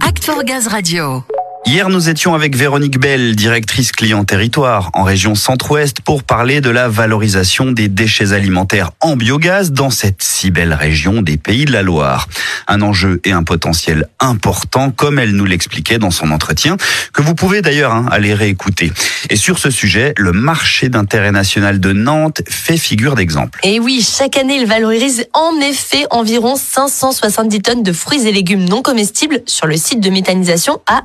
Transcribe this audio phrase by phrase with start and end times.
[0.00, 1.35] Act for Gaz Radio.
[1.68, 6.70] Hier, nous étions avec Véronique Bell, directrice client territoire en région centre-ouest, pour parler de
[6.70, 11.72] la valorisation des déchets alimentaires en biogaz dans cette si belle région des Pays de
[11.72, 12.28] la Loire.
[12.68, 16.76] Un enjeu et un potentiel important, comme elle nous l'expliquait dans son entretien,
[17.12, 18.92] que vous pouvez d'ailleurs hein, aller réécouter.
[19.28, 23.58] Et sur ce sujet, le marché d'intérêt national de Nantes fait figure d'exemple.
[23.64, 28.68] Et oui, chaque année, il valorise en effet environ 570 tonnes de fruits et légumes
[28.68, 31.02] non comestibles sur le site de méthanisation à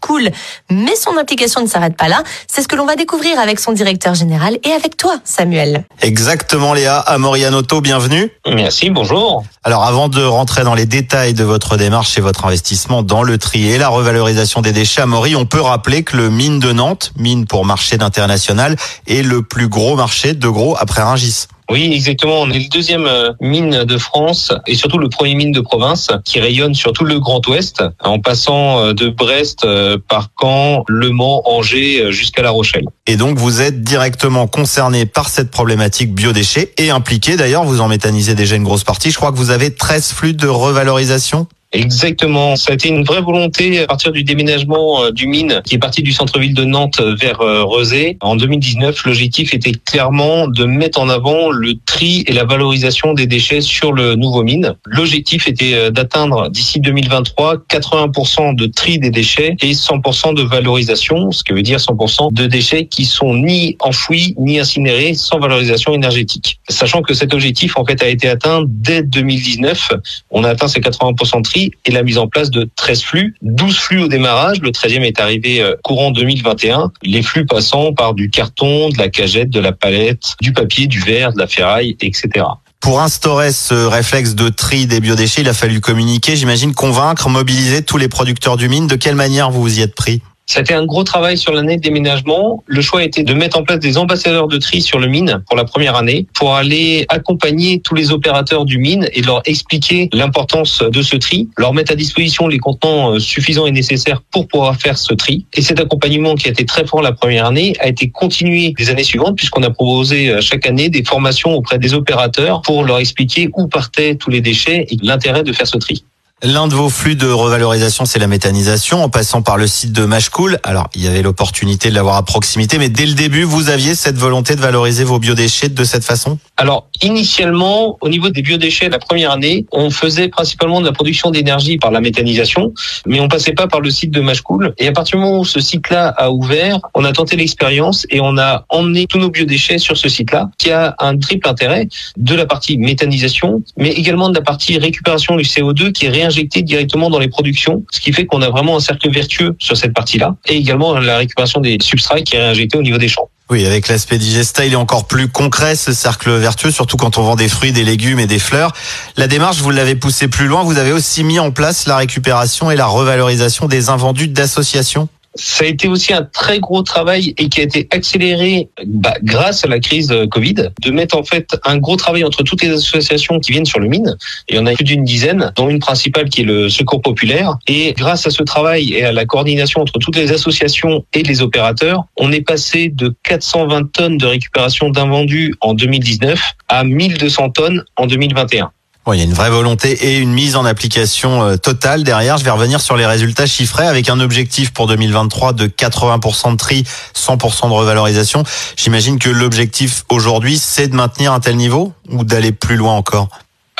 [0.00, 0.30] cool.
[0.70, 2.22] Mais son implication ne s'arrête pas là.
[2.46, 5.84] C'est ce que l'on va découvrir avec son directeur général et avec toi, Samuel.
[6.02, 6.98] Exactement, Léa.
[6.98, 8.30] Amorianoto, bienvenue.
[8.46, 9.44] Merci, bonjour.
[9.62, 13.36] Alors, avant de rentrer dans les détails de votre démarche et votre investissement dans le
[13.36, 17.12] tri et la revalorisation des déchets, Amaury, on peut rappeler que le mine de Nantes,
[17.18, 21.46] mine pour marché d'international, est le plus gros marché de gros après Rungis.
[21.70, 22.40] Oui, exactement.
[22.40, 26.08] On est le deuxième euh, mine de France et surtout le premier mine de province
[26.24, 30.82] qui rayonne sur tout le Grand Ouest en passant euh, de Brest euh, par Caen,
[30.88, 32.86] Le Mans, Angers jusqu'à La Rochelle.
[33.06, 37.86] Et donc vous êtes directement concerné par cette problématique biodéchets et impliqué d'ailleurs, vous en
[37.86, 39.12] méthanisez déjà une grosse partie.
[39.12, 42.56] Je crois que vous avez 13 flux de revalorisation Exactement.
[42.56, 45.78] Ça a été une vraie volonté à partir du déménagement euh, du mine qui est
[45.78, 48.16] parti du centre-ville de Nantes vers euh, Rezé.
[48.20, 53.28] En 2019, l'objectif était clairement de mettre en avant le tri et la valorisation des
[53.28, 54.74] déchets sur le nouveau mine.
[54.84, 61.30] L'objectif était euh, d'atteindre d'ici 2023 80% de tri des déchets et 100% de valorisation,
[61.30, 65.94] ce qui veut dire 100% de déchets qui sont ni enfouis ni incinérés sans valorisation
[65.94, 66.58] énergétique.
[66.68, 69.92] Sachant que cet objectif en fait a été atteint dès 2019.
[70.32, 73.34] On a atteint ces 80% de tri et la mise en place de 13 flux,
[73.42, 78.14] 12 flux au démarrage, le 13e est arrivé euh, courant 2021, les flux passant par
[78.14, 81.96] du carton, de la cagette, de la palette, du papier, du verre, de la ferraille,
[82.00, 82.46] etc.
[82.80, 87.82] Pour instaurer ce réflexe de tri des biodéchets, il a fallu communiquer, j'imagine, convaincre, mobiliser
[87.82, 88.86] tous les producteurs du mine.
[88.86, 90.22] De quelle manière vous vous y êtes pris?
[90.52, 92.64] C'était un gros travail sur l'année de déménagement.
[92.66, 95.56] Le choix était de mettre en place des ambassadeurs de tri sur le mine pour
[95.56, 100.82] la première année, pour aller accompagner tous les opérateurs du mine et leur expliquer l'importance
[100.82, 104.74] de ce tri, leur mettre à disposition les contenants euh, suffisants et nécessaires pour pouvoir
[104.74, 105.46] faire ce tri.
[105.54, 108.90] Et cet accompagnement qui a été très fort la première année a été continué les
[108.90, 112.98] années suivantes puisqu'on a proposé euh, chaque année des formations auprès des opérateurs pour leur
[112.98, 116.02] expliquer où partaient tous les déchets et l'intérêt de faire ce tri.
[116.42, 120.06] L'un de vos flux de revalorisation, c'est la méthanisation, en passant par le site de
[120.06, 120.58] Mashcool.
[120.62, 123.94] Alors, il y avait l'opportunité de l'avoir à proximité, mais dès le début, vous aviez
[123.94, 126.38] cette volonté de valoriser vos biodéchets de cette façon?
[126.56, 131.30] Alors, initialement, au niveau des biodéchets, la première année, on faisait principalement de la production
[131.30, 132.72] d'énergie par la méthanisation,
[133.04, 134.72] mais on passait pas par le site de Mashcool.
[134.78, 138.22] Et à partir du moment où ce site-là a ouvert, on a tenté l'expérience et
[138.22, 141.86] on a emmené tous nos biodéchets sur ce site-là, qui a un triple intérêt
[142.16, 146.62] de la partie méthanisation, mais également de la partie récupération du CO2 qui est injecté
[146.62, 149.92] directement dans les productions, ce qui fait qu'on a vraiment un cercle vertueux sur cette
[149.92, 153.28] partie-là, et également la récupération des substrats qui est réinjecté au niveau des champs.
[153.50, 157.22] Oui, avec l'aspect digesta, il est encore plus concret ce cercle vertueux, surtout quand on
[157.22, 158.72] vend des fruits, des légumes et des fleurs.
[159.16, 162.70] La démarche, vous l'avez poussée plus loin, vous avez aussi mis en place la récupération
[162.70, 167.48] et la revalorisation des invendus d'associations ça a été aussi un très gros travail et
[167.48, 171.78] qui a été accéléré bah, grâce à la crise Covid, de mettre en fait un
[171.78, 174.16] gros travail entre toutes les associations qui viennent sur le mine.
[174.48, 177.56] Et on a plus d'une dizaine, dont une principale qui est le Secours Populaire.
[177.68, 181.42] Et grâce à ce travail et à la coordination entre toutes les associations et les
[181.42, 187.84] opérateurs, on est passé de 420 tonnes de récupération d'invendus en 2019 à 1200 tonnes
[187.96, 188.72] en 2021
[189.12, 192.38] il y a une vraie volonté et une mise en application euh, totale derrière.
[192.38, 196.56] Je vais revenir sur les résultats chiffrés avec un objectif pour 2023 de 80% de
[196.56, 196.84] tri,
[197.14, 198.44] 100% de revalorisation.
[198.76, 203.28] J'imagine que l'objectif aujourd'hui, c'est de maintenir un tel niveau ou d'aller plus loin encore?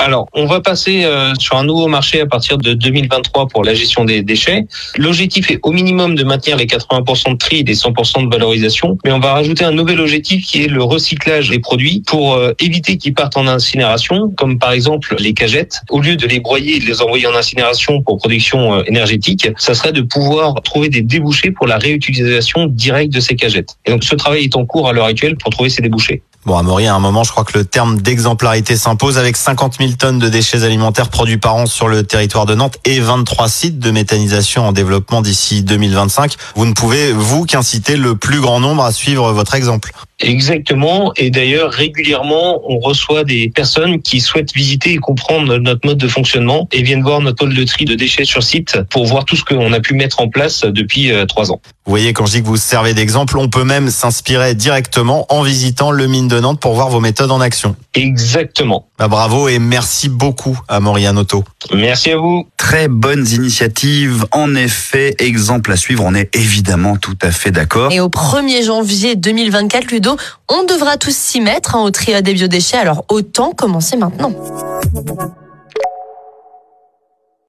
[0.00, 3.74] Alors, on va passer euh, sur un nouveau marché à partir de 2023 pour la
[3.74, 4.66] gestion des déchets.
[4.96, 8.96] L'objectif est au minimum de maintenir les 80% de tri et les 100% de valorisation,
[9.04, 12.54] mais on va rajouter un nouvel objectif qui est le recyclage des produits pour euh,
[12.60, 15.82] éviter qu'ils partent en incinération, comme par exemple les cagettes.
[15.90, 19.48] Au lieu de les broyer et de les envoyer en incinération pour production euh, énergétique,
[19.58, 23.76] ça serait de pouvoir trouver des débouchés pour la réutilisation directe de ces cagettes.
[23.84, 26.22] Et donc ce travail est en cours à l'heure actuelle pour trouver ces débouchés.
[26.46, 30.18] Bon, à un moment, je crois que le terme d'exemplarité s'impose avec 50 000 tonnes
[30.18, 33.90] de déchets alimentaires produits par an sur le territoire de Nantes et 23 sites de
[33.90, 36.34] méthanisation en développement d'ici 2025.
[36.54, 39.92] Vous ne pouvez, vous, qu'inciter le plus grand nombre à suivre votre exemple.
[40.20, 41.12] Exactement.
[41.16, 46.08] Et d'ailleurs, régulièrement, on reçoit des personnes qui souhaitent visiter et comprendre notre mode de
[46.08, 49.36] fonctionnement et viennent voir notre pôle de tri de déchets sur site pour voir tout
[49.36, 51.60] ce qu'on a pu mettre en place depuis euh, trois ans.
[51.86, 55.42] Vous voyez, quand je dis que vous servez d'exemple, on peut même s'inspirer directement en
[55.42, 57.74] visitant le mine de Nantes pour voir vos méthodes en action.
[57.94, 58.89] Exactement.
[59.00, 61.42] Bah, bravo et merci beaucoup à Otto.
[61.74, 62.46] Merci à vous.
[62.58, 64.26] Très bonnes initiatives.
[64.30, 66.04] En effet, exemple à suivre.
[66.06, 67.90] On est évidemment tout à fait d'accord.
[67.92, 70.18] Et au 1er janvier 2024, Ludo,
[70.50, 72.76] on devra tous s'y mettre hein, au tri des biodéchets.
[72.76, 74.34] Alors autant commencer maintenant.